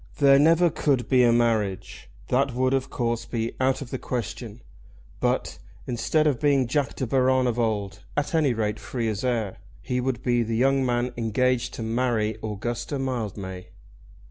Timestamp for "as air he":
9.09-10.01